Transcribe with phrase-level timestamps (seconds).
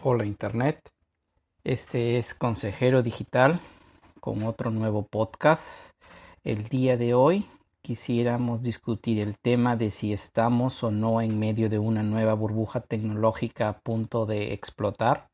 [0.00, 0.92] Hola Internet,
[1.64, 3.58] este es Consejero Digital
[4.20, 5.90] con otro nuevo podcast.
[6.44, 7.46] El día de hoy
[7.82, 12.78] quisiéramos discutir el tema de si estamos o no en medio de una nueva burbuja
[12.80, 15.30] tecnológica a punto de explotar.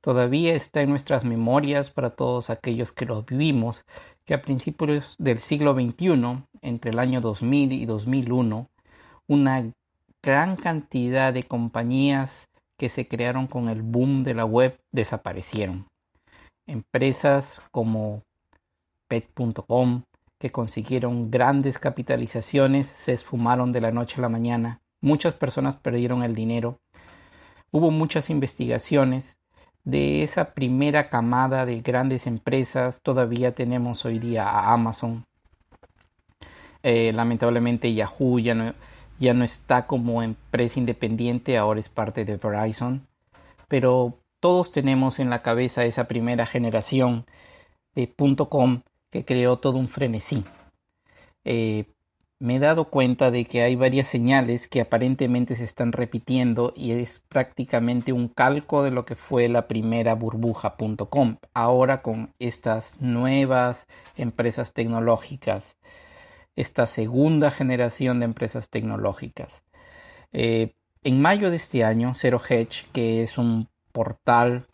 [0.00, 3.84] Todavía está en nuestras memorias para todos aquellos que lo vivimos
[4.24, 8.70] que a principios del siglo XXI, entre el año 2000 y 2001,
[9.26, 9.72] una
[10.22, 12.49] gran cantidad de compañías
[12.80, 15.86] que se crearon con el boom de la web desaparecieron.
[16.66, 18.22] Empresas como
[19.06, 20.04] pet.com,
[20.38, 24.80] que consiguieron grandes capitalizaciones, se esfumaron de la noche a la mañana.
[25.02, 26.78] Muchas personas perdieron el dinero.
[27.70, 29.36] Hubo muchas investigaciones.
[29.84, 35.26] De esa primera camada de grandes empresas, todavía tenemos hoy día a Amazon.
[36.82, 38.72] Eh, lamentablemente Yahoo ya no,
[39.20, 43.06] ya no está como empresa independiente, ahora es parte de Verizon,
[43.68, 47.26] pero todos tenemos en la cabeza esa primera generación
[47.94, 48.12] de
[48.48, 50.42] .com que creó todo un frenesí.
[51.44, 51.84] Eh,
[52.38, 56.92] me he dado cuenta de que hay varias señales que aparentemente se están repitiendo y
[56.92, 63.86] es prácticamente un calco de lo que fue la primera burbuja.com, ahora con estas nuevas
[64.16, 65.76] empresas tecnológicas
[66.56, 69.62] esta segunda generación de empresas tecnológicas.
[70.32, 74.66] Eh, en mayo de este año, Zero Hedge, que es un portal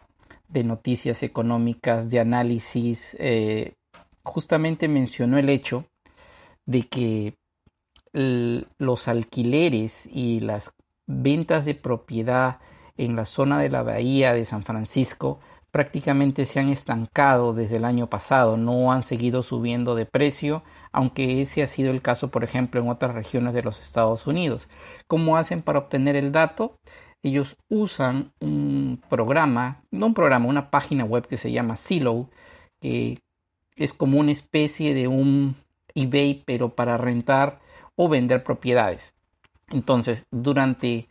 [0.48, 3.74] de noticias económicas, de análisis, eh,
[4.22, 5.86] justamente mencionó el hecho
[6.64, 7.34] de que
[8.12, 10.72] los alquileres y las
[11.06, 12.60] ventas de propiedad
[12.96, 15.38] en la zona de la bahía de San Francisco
[15.76, 21.42] prácticamente se han estancado desde el año pasado, no han seguido subiendo de precio, aunque
[21.42, 24.70] ese ha sido el caso, por ejemplo, en otras regiones de los Estados Unidos.
[25.06, 26.78] ¿Cómo hacen para obtener el dato?
[27.22, 32.30] Ellos usan un programa, no un programa, una página web que se llama Zillow,
[32.80, 33.18] que
[33.76, 35.56] es como una especie de un
[35.94, 37.60] eBay, pero para rentar
[37.96, 39.12] o vender propiedades.
[39.68, 41.10] Entonces, durante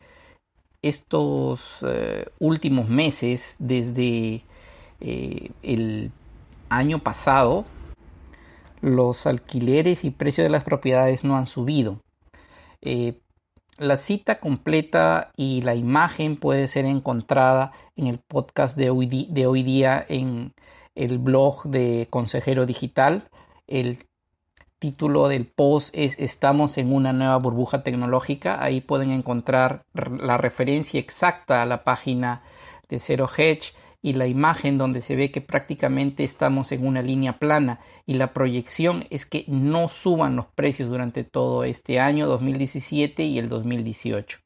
[0.81, 4.43] estos eh, últimos meses, desde
[4.99, 6.11] eh, el
[6.69, 7.65] año pasado
[8.81, 12.01] los alquileres y precios de las propiedades no han subido.
[12.81, 13.19] Eh,
[13.77, 19.47] la cita completa y la imagen puede ser encontrada en el podcast de hoy, de
[19.47, 20.53] hoy día en
[20.93, 23.27] el blog de Consejero Digital.
[23.67, 24.05] El
[24.79, 28.63] título del post es Estamos en una nueva burbuja tecnológica.
[28.63, 32.43] Ahí pueden encontrar la referencia exacta a la página
[32.87, 33.73] de Zero Hedge
[34.05, 38.33] y la imagen donde se ve que prácticamente estamos en una línea plana y la
[38.33, 44.37] proyección es que no suban los precios durante todo este año 2017 y el 2018.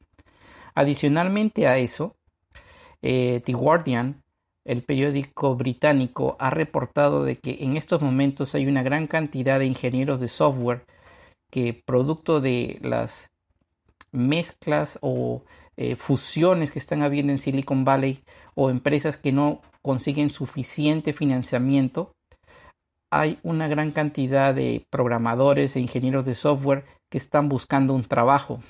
[0.74, 2.16] Adicionalmente a eso,
[3.02, 4.22] eh, The Guardian,
[4.64, 9.66] el periódico británico, ha reportado de que en estos momentos hay una gran cantidad de
[9.66, 10.86] ingenieros de software
[11.50, 13.30] que producto de las
[14.10, 15.42] mezclas o
[15.76, 18.22] eh, fusiones que están habiendo en Silicon Valley
[18.60, 22.12] o empresas que no consiguen suficiente financiamiento,
[23.10, 28.60] hay una gran cantidad de programadores e ingenieros de software que están buscando un trabajo.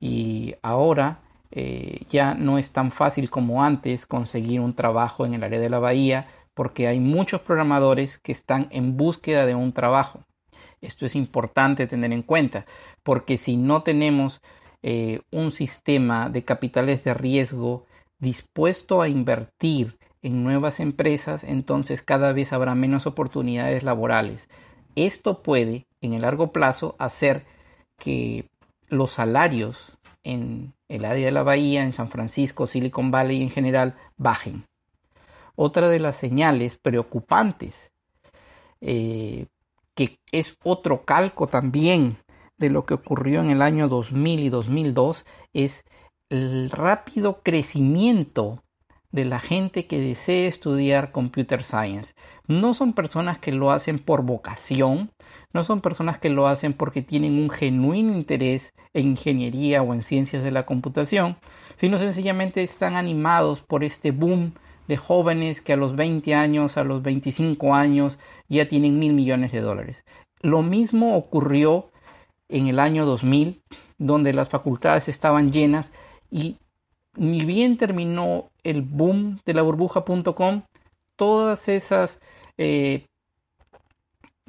[0.00, 1.18] Y ahora
[1.50, 5.68] eh, ya no es tan fácil como antes conseguir un trabajo en el área de
[5.68, 10.20] la bahía porque hay muchos programadores que están en búsqueda de un trabajo.
[10.80, 12.64] Esto es importante tener en cuenta
[13.02, 14.40] porque si no tenemos
[14.82, 17.84] eh, un sistema de capitales de riesgo
[18.18, 24.48] dispuesto a invertir en nuevas empresas, entonces cada vez habrá menos oportunidades laborales.
[24.96, 27.44] Esto puede, en el largo plazo, hacer
[27.98, 28.48] que
[28.88, 33.96] los salarios en el área de la bahía, en San Francisco, Silicon Valley en general,
[34.16, 34.64] bajen.
[35.56, 37.92] Otra de las señales preocupantes,
[38.80, 39.46] eh,
[39.94, 42.16] que es otro calco también
[42.56, 45.84] de lo que ocurrió en el año 2000 y 2002 es
[46.30, 48.62] el rápido crecimiento
[49.14, 52.14] de la gente que desee estudiar computer science.
[52.48, 55.12] No son personas que lo hacen por vocación,
[55.52, 60.02] no son personas que lo hacen porque tienen un genuino interés en ingeniería o en
[60.02, 61.36] ciencias de la computación,
[61.76, 64.54] sino sencillamente están animados por este boom
[64.88, 68.18] de jóvenes que a los 20 años, a los 25 años
[68.48, 70.04] ya tienen mil millones de dólares.
[70.42, 71.92] Lo mismo ocurrió
[72.48, 73.62] en el año 2000,
[73.98, 75.92] donde las facultades estaban llenas
[76.34, 76.58] y
[77.16, 80.62] ni bien terminó el boom de la burbuja.com,
[81.14, 82.20] todas esas
[82.58, 83.06] eh,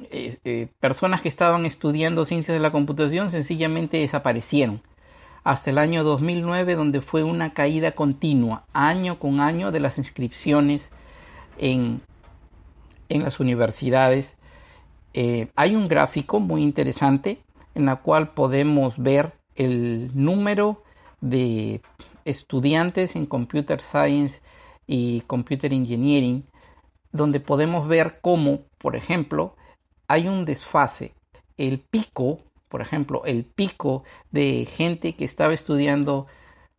[0.01, 4.81] eh, eh, personas que estaban estudiando ciencias de la computación sencillamente desaparecieron.
[5.43, 10.89] hasta el año 2009 donde fue una caída continua, año con año, de las inscripciones
[11.59, 12.01] en,
[13.09, 14.37] en las universidades.
[15.55, 17.37] Hay un gráfico muy interesante
[17.75, 20.81] en la cual podemos ver el número
[21.29, 21.81] de
[22.23, 24.41] estudiantes en Computer Science
[24.87, 26.45] y Computer Engineering,
[27.11, 29.55] donde podemos ver cómo, por ejemplo,
[30.07, 31.13] hay un desfase.
[31.57, 32.39] El pico,
[32.69, 36.27] por ejemplo, el pico de gente que estaba estudiando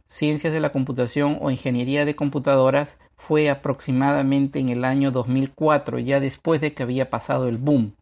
[0.06, 6.20] ciencias de la computación o ingeniería de computadoras fue aproximadamente en el año 2004, ya
[6.20, 7.96] después de que había pasado el boom.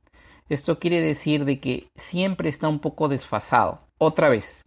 [0.48, 3.80] Esto quiere decir de que siempre está un poco desfasado.
[3.96, 4.63] Otra vez,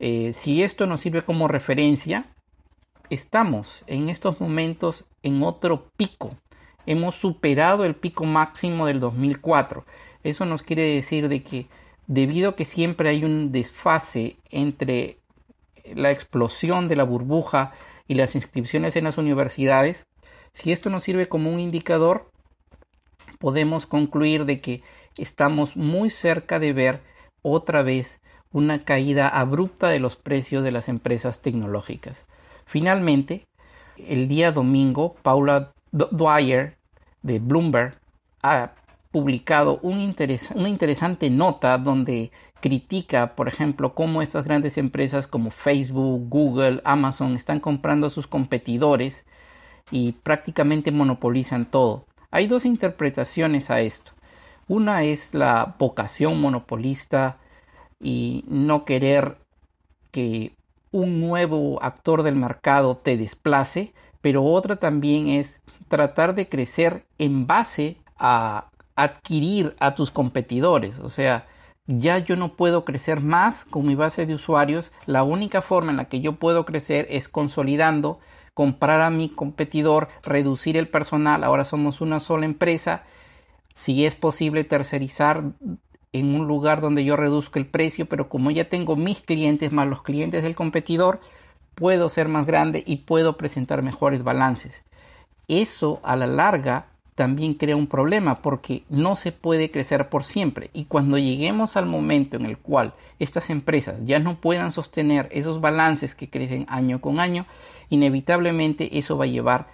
[0.00, 2.24] eh, si esto nos sirve como referencia,
[3.10, 6.34] estamos en estos momentos en otro pico.
[6.86, 9.84] Hemos superado el pico máximo del 2004.
[10.24, 11.66] Eso nos quiere decir de que
[12.06, 15.18] debido a que siempre hay un desfase entre
[15.84, 17.72] la explosión de la burbuja
[18.08, 20.06] y las inscripciones en las universidades,
[20.54, 22.30] si esto nos sirve como un indicador,
[23.38, 24.82] podemos concluir de que
[25.18, 27.00] estamos muy cerca de ver
[27.42, 28.19] otra vez
[28.52, 32.26] una caída abrupta de los precios de las empresas tecnológicas.
[32.66, 33.46] Finalmente,
[33.96, 36.76] el día domingo, Paula Dwyer
[37.22, 37.98] de Bloomberg
[38.42, 38.72] ha
[39.10, 42.30] publicado una interesante nota donde
[42.60, 48.26] critica, por ejemplo, cómo estas grandes empresas como Facebook, Google, Amazon están comprando a sus
[48.26, 49.26] competidores
[49.90, 52.06] y prácticamente monopolizan todo.
[52.30, 54.12] Hay dos interpretaciones a esto.
[54.68, 57.38] Una es la vocación monopolista
[58.00, 59.36] y no querer
[60.10, 60.56] que
[60.90, 65.54] un nuevo actor del mercado te desplace, pero otra también es
[65.88, 70.98] tratar de crecer en base a adquirir a tus competidores.
[70.98, 71.46] O sea,
[71.86, 74.92] ya yo no puedo crecer más con mi base de usuarios.
[75.06, 78.20] La única forma en la que yo puedo crecer es consolidando,
[78.54, 81.44] comprar a mi competidor, reducir el personal.
[81.44, 83.04] Ahora somos una sola empresa.
[83.74, 85.44] Si es posible tercerizar
[86.12, 89.88] en un lugar donde yo reduzco el precio, pero como ya tengo mis clientes más
[89.88, 91.20] los clientes del competidor,
[91.74, 94.82] puedo ser más grande y puedo presentar mejores balances.
[95.48, 100.70] Eso a la larga también crea un problema porque no se puede crecer por siempre
[100.72, 105.60] y cuando lleguemos al momento en el cual estas empresas ya no puedan sostener esos
[105.60, 107.46] balances que crecen año con año,
[107.90, 109.68] inevitablemente eso va a llevar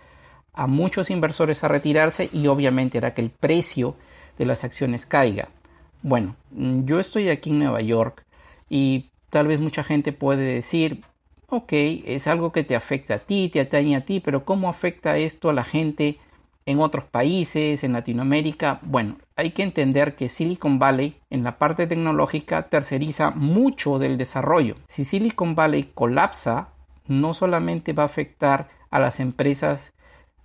[0.55, 3.95] a muchos inversores a retirarse y obviamente hará que el precio
[4.39, 5.49] de las acciones caiga.
[6.03, 8.25] Bueno, mm, yo estoy aquí en Nueva York
[8.69, 11.03] y tal vez mucha gente puede decir,
[11.49, 15.17] ok, es algo que te afecta a ti, te atañe a ti, pero ¿cómo afecta
[15.17, 16.19] esto a la gente
[16.65, 18.81] en otros países, en Latinoamérica?
[18.83, 24.77] Bueno, hay que entender que Silicon Valley en la parte tecnológica terceriza mucho del desarrollo.
[24.89, 26.69] Si Silicon Valley colapsa,
[27.07, 29.93] no solamente va a afectar a las empresas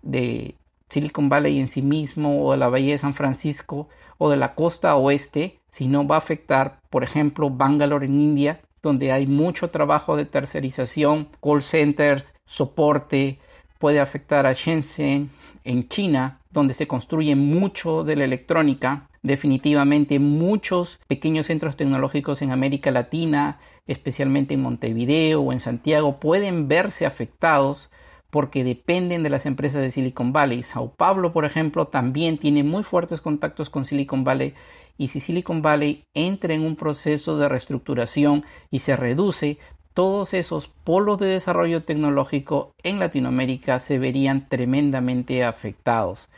[0.03, 0.55] de
[0.89, 3.87] Silicon Valley en sí mismo o de la Bahía de San Francisco
[4.23, 9.11] o de la costa oeste, sino va a afectar, por ejemplo, Bangalore en India, donde
[9.11, 13.39] hay mucho trabajo de tercerización, call centers, soporte,
[13.79, 15.31] puede afectar a Shenzhen
[15.63, 22.51] en China, donde se construye mucho de la electrónica, definitivamente muchos pequeños centros tecnológicos en
[22.51, 23.57] América Latina,
[23.87, 27.89] especialmente en Montevideo o en Santiago, pueden verse afectados
[28.31, 30.63] porque dependen de las empresas de Silicon Valley.
[30.63, 34.55] Sao Paulo, por ejemplo, también tiene muy fuertes contactos con Silicon Valley
[34.97, 39.59] y si Silicon Valley entra en un proceso de reestructuración y se reduce,
[39.93, 46.29] todos esos polos de desarrollo tecnológico en Latinoamérica se verían tremendamente afectados.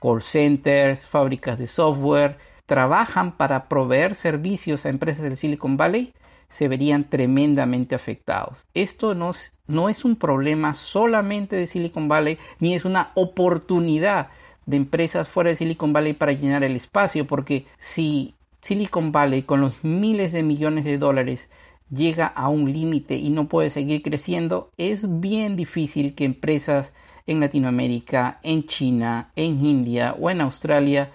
[0.00, 6.14] Call centers, fábricas de software, trabajan para proveer servicios a empresas del Silicon Valley
[6.52, 8.64] se verían tremendamente afectados.
[8.74, 14.28] Esto no, es un problema solamente de Silicon Valley, ni es una oportunidad
[14.66, 19.60] de empresas fuera de Silicon Valley para llenar el espacio, porque si Silicon Valley con
[19.60, 21.48] los miles de millones de dólares
[21.90, 26.92] llega a un límite y no puede seguir creciendo, es bien difícil que empresas
[27.26, 31.10] en Latinoamérica, en China, en India o en Australia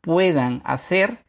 [0.00, 1.20] puedan hacer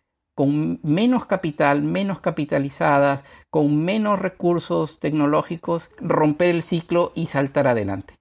[0.42, 8.16] con menos capital, menos capitalizadas, con menos recursos tecnológicos, romper el ciclo y saltar adelante.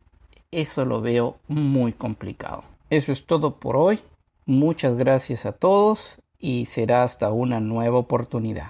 [0.50, 2.64] Eso lo veo muy complicado.
[2.90, 4.00] Eso es todo por hoy.
[4.44, 8.58] Muchas gracias a todos y será hasta una nueva oportunidad.